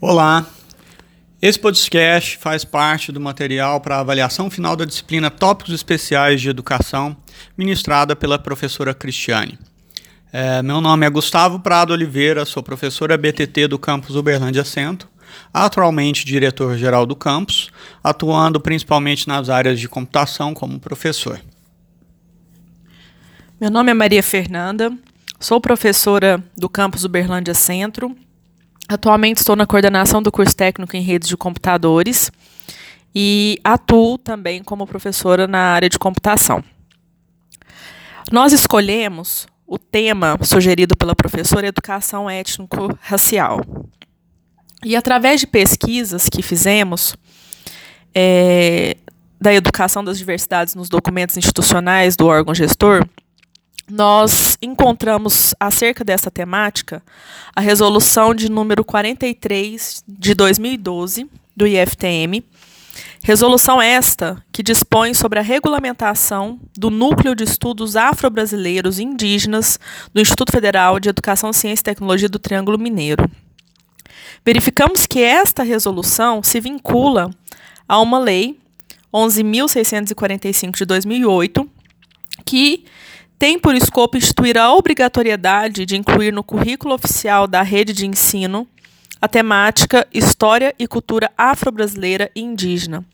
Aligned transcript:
Olá, 0.00 0.46
esse 1.42 1.58
podcast 1.58 2.38
faz 2.38 2.64
parte 2.64 3.10
do 3.10 3.18
material 3.18 3.80
para 3.80 3.98
avaliação 3.98 4.48
final 4.48 4.76
da 4.76 4.84
disciplina 4.84 5.28
Tópicos 5.28 5.74
Especiais 5.74 6.40
de 6.40 6.48
Educação, 6.48 7.16
ministrada 7.56 8.14
pela 8.14 8.38
professora 8.38 8.94
Cristiane. 8.94 9.58
É, 10.32 10.62
meu 10.62 10.80
nome 10.80 11.04
é 11.04 11.10
Gustavo 11.10 11.58
Prado 11.58 11.92
Oliveira, 11.92 12.44
sou 12.44 12.62
professora 12.62 13.18
BTT 13.18 13.66
do 13.66 13.76
campus 13.76 14.14
Uberlândia 14.14 14.64
Centro, 14.64 15.08
atualmente 15.52 16.24
diretor-geral 16.24 17.04
do 17.04 17.16
campus, 17.16 17.68
atuando 18.02 18.60
principalmente 18.60 19.26
nas 19.26 19.48
áreas 19.48 19.80
de 19.80 19.88
computação 19.88 20.54
como 20.54 20.78
professor. 20.78 21.40
Meu 23.60 23.68
nome 23.68 23.90
é 23.90 23.94
Maria 23.94 24.22
Fernanda, 24.22 24.96
sou 25.40 25.60
professora 25.60 26.40
do 26.56 26.68
campus 26.68 27.02
Uberlândia 27.02 27.52
Centro, 27.52 28.16
Atualmente 28.88 29.36
estou 29.36 29.54
na 29.54 29.66
coordenação 29.66 30.22
do 30.22 30.32
curso 30.32 30.56
técnico 30.56 30.96
em 30.96 31.02
redes 31.02 31.28
de 31.28 31.36
computadores 31.36 32.32
e 33.14 33.60
atuo 33.62 34.16
também 34.16 34.62
como 34.62 34.86
professora 34.86 35.46
na 35.46 35.58
área 35.58 35.90
de 35.90 35.98
computação. 35.98 36.64
Nós 38.32 38.52
escolhemos 38.52 39.46
o 39.66 39.78
tema 39.78 40.38
sugerido 40.42 40.96
pela 40.96 41.14
professora 41.14 41.66
Educação 41.66 42.30
Étnico-Racial. 42.30 43.60
E 44.82 44.96
através 44.96 45.40
de 45.40 45.46
pesquisas 45.46 46.28
que 46.30 46.40
fizemos 46.40 47.14
é, 48.14 48.96
da 49.38 49.52
educação 49.52 50.02
das 50.02 50.16
diversidades 50.16 50.74
nos 50.74 50.88
documentos 50.88 51.36
institucionais 51.36 52.16
do 52.16 52.26
órgão 52.26 52.54
gestor, 52.54 53.06
nós 53.90 54.56
encontramos 54.60 55.54
acerca 55.58 56.04
dessa 56.04 56.30
temática 56.30 57.02
a 57.54 57.60
resolução 57.60 58.34
de 58.34 58.50
número 58.50 58.84
43 58.84 60.04
de 60.06 60.34
2012 60.34 61.28
do 61.56 61.66
IFTM, 61.66 62.44
resolução 63.22 63.80
esta 63.80 64.42
que 64.52 64.62
dispõe 64.62 65.14
sobre 65.14 65.38
a 65.38 65.42
regulamentação 65.42 66.60
do 66.76 66.90
Núcleo 66.90 67.34
de 67.34 67.44
Estudos 67.44 67.96
Afro-Brasileiros 67.96 68.98
e 68.98 69.04
Indígenas 69.04 69.78
do 70.12 70.20
Instituto 70.20 70.52
Federal 70.52 71.00
de 71.00 71.08
Educação, 71.08 71.52
Ciência 71.52 71.82
e 71.82 71.84
Tecnologia 71.84 72.28
do 72.28 72.38
Triângulo 72.38 72.78
Mineiro. 72.78 73.28
Verificamos 74.44 75.06
que 75.06 75.20
esta 75.20 75.62
resolução 75.62 76.42
se 76.42 76.60
vincula 76.60 77.30
a 77.88 78.00
uma 78.00 78.18
lei 78.18 78.58
11.645 79.12 80.76
de 80.76 80.84
2008 80.84 81.68
que 82.44 82.84
tem 83.38 83.58
por 83.58 83.74
escopo 83.74 84.16
instituir 84.16 84.58
a 84.58 84.72
obrigatoriedade 84.72 85.86
de 85.86 85.96
incluir 85.96 86.32
no 86.32 86.42
currículo 86.42 86.94
oficial 86.94 87.46
da 87.46 87.62
rede 87.62 87.92
de 87.92 88.04
ensino 88.04 88.66
a 89.20 89.28
temática 89.28 90.06
História 90.12 90.74
e 90.78 90.86
Cultura 90.88 91.30
Afro-Brasileira 91.38 92.30
e 92.34 92.40
Indígena, 92.40 93.04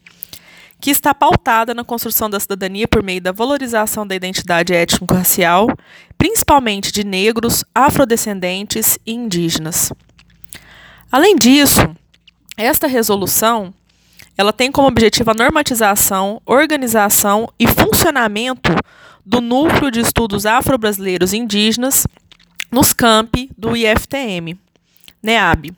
que 0.80 0.90
está 0.90 1.14
pautada 1.14 1.74
na 1.74 1.84
construção 1.84 2.28
da 2.28 2.40
cidadania 2.40 2.88
por 2.88 3.02
meio 3.02 3.20
da 3.20 3.32
valorização 3.32 4.06
da 4.06 4.14
identidade 4.14 4.72
étnico-racial, 4.72 5.68
principalmente 6.16 6.90
de 6.90 7.04
negros, 7.04 7.64
afrodescendentes 7.74 8.98
e 9.06 9.12
indígenas. 9.12 9.92
Além 11.12 11.36
disso, 11.36 11.80
esta 12.56 12.86
resolução 12.86 13.72
ela 14.36 14.52
tem 14.52 14.70
como 14.70 14.88
objetivo 14.88 15.30
a 15.30 15.34
normatização, 15.34 16.40
organização 16.44 17.48
e 17.58 17.66
funcionamento 17.66 18.70
do 19.24 19.40
Núcleo 19.40 19.90
de 19.90 20.00
Estudos 20.00 20.44
Afro-Brasileiros 20.44 21.32
Indígenas 21.32 22.06
nos 22.70 22.92
campi 22.92 23.50
do 23.56 23.76
IFTM, 23.76 24.58
NEAB. 25.22 25.72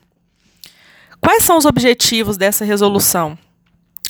Quais 1.21 1.43
são 1.43 1.57
os 1.57 1.65
objetivos 1.65 2.37
dessa 2.37 2.65
resolução? 2.65 3.37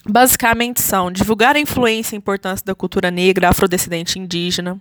Basicamente 0.10 0.82
são 0.82 1.12
divulgar 1.12 1.56
a 1.56 1.60
influência 1.60 2.16
e 2.16 2.18
importância 2.18 2.66
da 2.66 2.74
cultura 2.74 3.12
negra, 3.12 3.50
afrodescendente 3.50 4.18
indígena, 4.18 4.80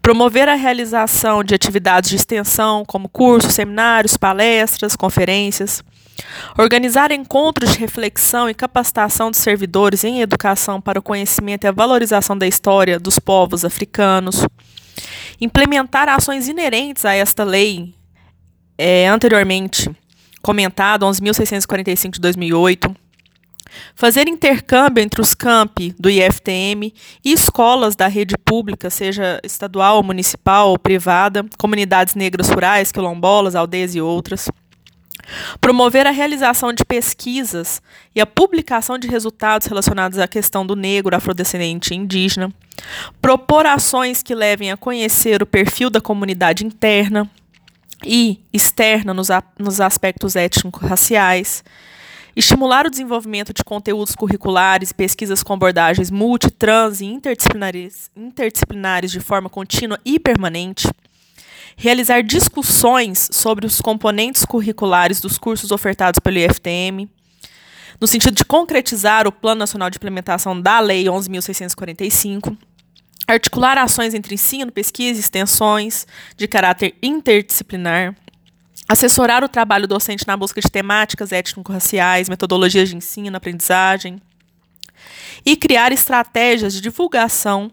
promover 0.00 0.48
a 0.48 0.54
realização 0.54 1.44
de 1.44 1.54
atividades 1.54 2.08
de 2.08 2.16
extensão, 2.16 2.84
como 2.86 3.08
cursos, 3.08 3.54
seminários, 3.54 4.16
palestras, 4.16 4.96
conferências, 4.96 5.82
Organizar 6.58 7.10
encontros 7.12 7.72
de 7.72 7.78
reflexão 7.78 8.48
e 8.48 8.54
capacitação 8.54 9.30
de 9.30 9.36
servidores 9.36 10.04
em 10.04 10.20
educação 10.20 10.80
para 10.80 10.98
o 10.98 11.02
conhecimento 11.02 11.64
e 11.64 11.68
a 11.68 11.72
valorização 11.72 12.36
da 12.36 12.46
história 12.46 12.98
dos 12.98 13.18
povos 13.18 13.64
africanos. 13.64 14.46
Implementar 15.40 16.08
ações 16.08 16.48
inerentes 16.48 17.04
a 17.04 17.14
esta 17.14 17.42
lei 17.44 17.94
é, 18.76 19.08
anteriormente 19.08 19.90
comentada, 20.42 21.06
11.645 21.06 22.14
de 22.14 22.20
2008. 22.20 22.94
Fazer 23.94 24.28
intercâmbio 24.28 25.02
entre 25.02 25.20
os 25.20 25.32
campi 25.32 25.94
do 25.98 26.10
IFTM 26.10 26.92
e 27.24 27.32
escolas 27.32 27.96
da 27.96 28.06
rede 28.06 28.36
pública, 28.36 28.90
seja 28.90 29.40
estadual, 29.42 30.02
municipal 30.02 30.68
ou 30.68 30.78
privada, 30.78 31.46
comunidades 31.56 32.14
negras 32.14 32.50
rurais, 32.50 32.92
quilombolas, 32.92 33.54
aldeias 33.54 33.94
e 33.94 34.00
outras 34.00 34.48
Promover 35.60 36.06
a 36.06 36.10
realização 36.10 36.72
de 36.72 36.84
pesquisas 36.84 37.80
e 38.14 38.20
a 38.20 38.26
publicação 38.26 38.98
de 38.98 39.08
resultados 39.08 39.66
relacionados 39.66 40.18
à 40.18 40.28
questão 40.28 40.66
do 40.66 40.76
negro, 40.76 41.16
afrodescendente 41.16 41.92
e 41.92 41.96
indígena. 41.96 42.52
Propor 43.20 43.66
ações 43.66 44.22
que 44.22 44.34
levem 44.34 44.70
a 44.70 44.76
conhecer 44.76 45.42
o 45.42 45.46
perfil 45.46 45.90
da 45.90 46.00
comunidade 46.00 46.66
interna 46.66 47.30
e 48.04 48.40
externa 48.52 49.14
nos, 49.14 49.28
nos 49.58 49.80
aspectos 49.80 50.36
étnico-raciais. 50.36 51.62
Estimular 52.34 52.86
o 52.86 52.90
desenvolvimento 52.90 53.52
de 53.52 53.62
conteúdos 53.62 54.14
curriculares 54.14 54.90
e 54.90 54.94
pesquisas 54.94 55.42
com 55.42 55.52
abordagens 55.52 56.10
multi, 56.10 56.50
trans 56.50 57.02
e 57.02 57.04
interdisciplinares, 57.04 58.10
interdisciplinares 58.16 59.12
de 59.12 59.20
forma 59.20 59.50
contínua 59.50 60.00
e 60.02 60.18
permanente 60.18 60.88
realizar 61.76 62.22
discussões 62.22 63.28
sobre 63.32 63.66
os 63.66 63.80
componentes 63.80 64.44
curriculares 64.44 65.20
dos 65.20 65.38
cursos 65.38 65.70
ofertados 65.70 66.20
pelo 66.20 66.38
IFTM, 66.38 67.08
no 68.00 68.06
sentido 68.06 68.34
de 68.34 68.44
concretizar 68.44 69.26
o 69.26 69.32
Plano 69.32 69.60
Nacional 69.60 69.88
de 69.88 69.96
Implementação 69.96 70.60
da 70.60 70.80
Lei 70.80 71.04
11.645, 71.04 72.56
articular 73.26 73.78
ações 73.78 74.14
entre 74.14 74.34
ensino, 74.34 74.72
pesquisa 74.72 75.18
e 75.18 75.22
extensões 75.22 76.06
de 76.36 76.48
caráter 76.48 76.94
interdisciplinar, 77.02 78.14
assessorar 78.88 79.44
o 79.44 79.48
trabalho 79.48 79.86
docente 79.86 80.26
na 80.26 80.36
busca 80.36 80.60
de 80.60 80.70
temáticas 80.70 81.32
étnico-raciais, 81.32 82.28
metodologias 82.28 82.88
de 82.88 82.96
ensino, 82.96 83.36
aprendizagem, 83.36 84.20
e 85.44 85.56
criar 85.56 85.92
estratégias 85.92 86.72
de 86.72 86.80
divulgação 86.80 87.70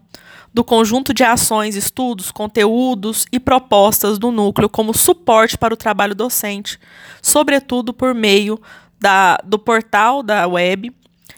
do 0.53 0.63
conjunto 0.63 1.13
de 1.13 1.23
ações, 1.23 1.75
estudos, 1.75 2.31
conteúdos 2.31 3.25
e 3.31 3.39
propostas 3.39 4.17
do 4.17 4.31
núcleo 4.31 4.69
como 4.69 4.93
suporte 4.93 5.57
para 5.57 5.73
o 5.73 5.77
trabalho 5.77 6.15
docente, 6.15 6.79
sobretudo 7.21 7.93
por 7.93 8.13
meio 8.13 8.59
da, 8.99 9.37
do 9.43 9.59
portal 9.59 10.23
da 10.23 10.47
web, 10.47 10.91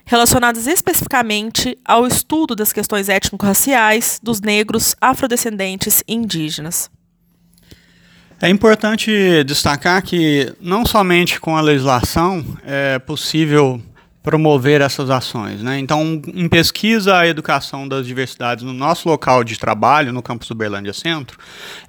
relacionadas 0.05 0.67
especificamente 0.67 1.77
ao 1.85 2.07
estudo 2.07 2.55
das 2.55 2.73
questões 2.73 3.09
étnico-raciais 3.09 4.19
dos 4.21 4.41
negros, 4.41 4.95
afrodescendentes 5.00 6.03
e 6.07 6.13
indígenas. 6.13 6.89
É 8.41 8.50
importante 8.50 9.44
destacar 9.44 10.01
que 10.01 10.51
não 10.59 10.83
somente 10.83 11.39
com 11.39 11.55
a 11.55 11.61
legislação 11.61 12.44
é 12.66 12.97
possível 12.97 13.79
promover 14.23 14.81
essas 14.81 15.09
ações. 15.09 15.63
Né? 15.63 15.79
Então, 15.79 16.21
em 16.33 16.47
pesquisa 16.47 17.17
a 17.17 17.27
educação 17.27 17.87
das 17.87 18.05
diversidades 18.05 18.63
no 18.63 18.73
nosso 18.73 19.09
local 19.09 19.43
de 19.43 19.57
trabalho, 19.57 20.13
no 20.13 20.21
campus 20.21 20.49
Uberlândia 20.49 20.93
Centro, 20.93 21.37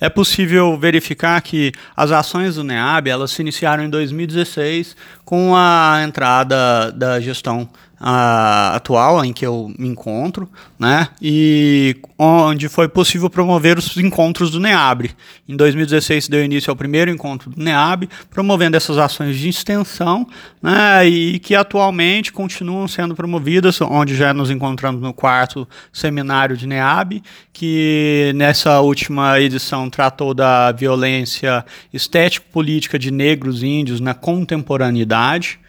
é 0.00 0.08
possível 0.08 0.76
verificar 0.78 1.40
que 1.42 1.72
as 1.96 2.10
ações 2.10 2.54
do 2.54 2.64
NEAB 2.64 3.08
elas 3.08 3.32
se 3.32 3.42
iniciaram 3.42 3.84
em 3.84 3.90
2016 3.90 4.96
com 5.24 5.54
a 5.54 6.00
entrada 6.02 6.90
da 6.92 7.20
gestão 7.20 7.68
uh, 8.02 8.74
atual 8.74 9.24
em 9.24 9.32
que 9.32 9.46
eu 9.46 9.72
me 9.78 9.88
encontro, 9.88 10.48
né? 10.78 11.08
E 11.22 11.96
onde 12.18 12.68
foi 12.68 12.88
possível 12.88 13.30
promover 13.30 13.78
os 13.78 13.96
encontros 13.96 14.50
do 14.50 14.58
NEABRE. 14.58 15.12
Em 15.48 15.56
2016 15.56 16.28
deu 16.28 16.44
início 16.44 16.70
ao 16.70 16.76
primeiro 16.76 17.10
encontro 17.10 17.50
do 17.50 17.62
NEAB, 17.62 18.08
promovendo 18.28 18.76
essas 18.76 18.98
ações 18.98 19.38
de 19.38 19.48
extensão, 19.48 20.26
né? 20.60 21.06
E 21.06 21.38
que 21.38 21.54
atualmente 21.54 22.32
continuam 22.32 22.88
sendo 22.88 23.14
promovidas, 23.14 23.80
onde 23.80 24.16
já 24.16 24.34
nos 24.34 24.50
encontramos 24.50 25.00
no 25.00 25.14
quarto 25.14 25.68
seminário 25.92 26.56
de 26.56 26.66
NEAB, 26.66 27.22
que 27.52 28.32
nessa 28.34 28.80
última 28.80 29.38
edição 29.40 29.88
tratou 29.88 30.34
da 30.34 30.72
violência 30.72 31.64
estético-política 31.92 32.98
de 32.98 33.12
negros 33.12 33.62
e 33.62 33.66
índios 33.68 34.00
na 34.00 34.14
contemporaneidade. 34.14 35.60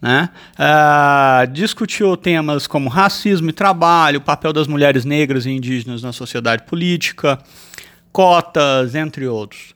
Né? 0.00 0.30
Uh, 0.54 1.52
discutiu 1.52 2.16
temas 2.16 2.66
como 2.66 2.88
racismo 2.88 3.50
e 3.50 3.52
trabalho, 3.52 4.20
papel 4.20 4.52
das 4.52 4.66
mulheres 4.66 5.04
negras 5.04 5.44
e 5.44 5.50
indígenas 5.50 6.02
na 6.02 6.12
sociedade 6.12 6.62
política, 6.62 7.38
cotas, 8.10 8.94
entre 8.94 9.26
outros. 9.26 9.74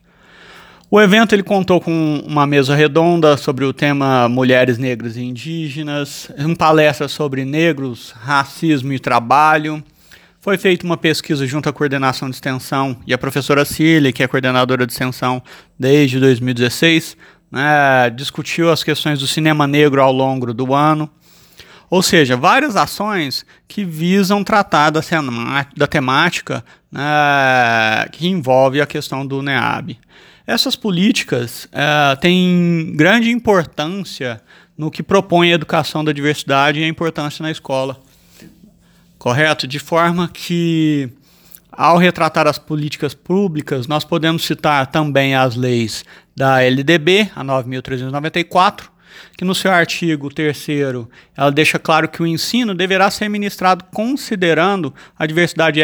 O 0.89 1.01
evento 1.01 1.33
ele 1.33 1.43
contou 1.43 1.81
com 1.81 2.23
uma 2.25 2.47
mesa 2.47 2.75
redonda 2.75 3.35
sobre 3.37 3.65
o 3.65 3.73
tema 3.73 4.29
Mulheres 4.29 4.77
Negras 4.77 5.17
e 5.17 5.23
Indígenas, 5.23 6.31
uma 6.37 6.55
palestra 6.55 7.07
sobre 7.07 7.43
negros, 7.43 8.11
racismo 8.11 8.93
e 8.93 8.99
trabalho. 8.99 9.83
Foi 10.39 10.59
feita 10.59 10.85
uma 10.85 10.95
pesquisa 10.95 11.45
junto 11.47 11.67
à 11.67 11.73
coordenação 11.73 12.29
de 12.29 12.35
extensão 12.35 12.95
e 13.07 13.13
a 13.13 13.17
professora 13.17 13.65
Cília, 13.65 14.13
que 14.13 14.21
é 14.21 14.27
coordenadora 14.27 14.85
de 14.85 14.93
extensão 14.93 15.41
desde 15.77 16.19
2016, 16.19 17.17
né, 17.51 18.09
discutiu 18.09 18.71
as 18.71 18.83
questões 18.83 19.19
do 19.19 19.27
cinema 19.27 19.67
negro 19.67 20.01
ao 20.01 20.11
longo 20.11 20.53
do 20.53 20.73
ano. 20.73 21.09
Ou 21.89 22.01
seja, 22.01 22.35
várias 22.35 22.75
ações 22.75 23.45
que 23.67 23.85
visam 23.85 24.43
tratar 24.43 24.89
da, 24.89 25.01
da 25.75 25.87
temática 25.87 26.63
né, 26.91 28.07
que 28.11 28.27
envolve 28.27 28.81
a 28.81 28.85
questão 28.85 29.25
do 29.25 29.41
NEAB. 29.41 29.97
Essas 30.47 30.75
políticas 30.75 31.65
uh, 31.65 32.19
têm 32.19 32.93
grande 32.95 33.31
importância 33.31 34.41
no 34.77 34.91
que 34.91 35.01
propõe 35.01 35.51
a 35.51 35.55
educação 35.55 36.03
da 36.03 36.11
diversidade 36.11 36.79
e 36.79 36.83
a 36.83 36.87
importância 36.87 37.41
na 37.41 37.49
escola. 37.49 37.99
Correto? 39.17 39.65
De 39.65 39.79
forma 39.79 40.27
que, 40.27 41.09
ao 41.77 41.97
retratar 41.97 42.47
as 42.47 42.57
políticas 42.57 43.13
públicas, 43.13 43.87
nós 43.87 44.03
podemos 44.03 44.45
citar 44.45 44.87
também 44.87 45.35
as 45.35 45.55
leis 45.55 46.03
da 46.35 46.61
LDB, 46.61 47.29
a 47.35 47.43
9.394, 47.43 48.89
que 49.37 49.45
no 49.45 49.55
seu 49.55 49.71
artigo 49.71 50.33
3 50.33 50.67
ela 51.35 51.51
deixa 51.51 51.79
claro 51.79 52.07
que 52.07 52.21
o 52.21 52.27
ensino 52.27 52.73
deverá 52.73 53.09
ser 53.09 53.29
ministrado 53.29 53.85
considerando 53.93 54.93
a 55.17 55.25
diversidade 55.25 55.81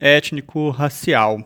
étnico-racial. 0.00 1.40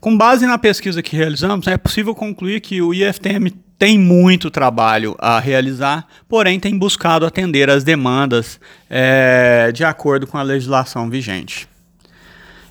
Com 0.00 0.16
base 0.16 0.46
na 0.46 0.58
pesquisa 0.58 1.02
que 1.02 1.16
realizamos, 1.16 1.66
é 1.66 1.76
possível 1.76 2.14
concluir 2.14 2.60
que 2.60 2.80
o 2.80 2.94
IFTM 2.94 3.50
tem 3.78 3.98
muito 3.98 4.50
trabalho 4.50 5.14
a 5.18 5.38
realizar, 5.38 6.06
porém 6.28 6.58
tem 6.58 6.78
buscado 6.78 7.26
atender 7.26 7.68
as 7.68 7.84
demandas 7.84 8.58
é, 8.88 9.70
de 9.72 9.84
acordo 9.84 10.26
com 10.26 10.38
a 10.38 10.42
legislação 10.42 11.10
vigente. 11.10 11.68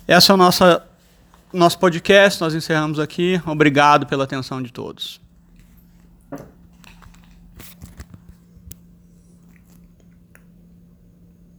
Esse 0.08 0.30
é 0.30 0.34
o 0.34 0.36
nosso, 0.36 0.62
nosso 1.52 1.78
podcast, 1.78 2.40
nós 2.40 2.54
encerramos 2.54 3.00
aqui. 3.00 3.42
Obrigado 3.44 4.06
pela 4.06 4.22
atenção 4.22 4.62
de 4.62 4.72
todos. 4.72 5.20